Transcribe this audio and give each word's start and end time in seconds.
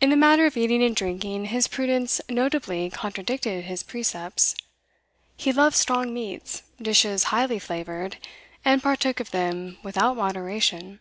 In 0.00 0.10
the 0.10 0.16
matter 0.16 0.46
of 0.46 0.56
eating 0.56 0.84
and 0.84 0.94
drinking 0.94 1.46
his 1.46 1.66
prudence 1.66 2.20
notably 2.28 2.88
contradicted 2.90 3.64
his 3.64 3.82
precepts. 3.82 4.54
He 5.36 5.52
loved 5.52 5.74
strong 5.74 6.14
meats, 6.14 6.62
dishes 6.80 7.24
highly 7.34 7.58
flavoured, 7.58 8.18
and 8.64 8.80
partook 8.80 9.18
of 9.18 9.32
them 9.32 9.78
without 9.82 10.16
moderation. 10.16 11.00